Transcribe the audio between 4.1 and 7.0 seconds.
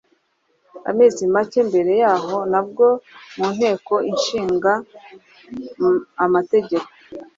ishinga amategeko